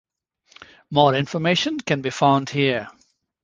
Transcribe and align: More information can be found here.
More 0.89 1.13
information 1.13 1.79
can 1.79 2.01
be 2.01 2.09
found 2.09 2.49
here. 2.49 2.87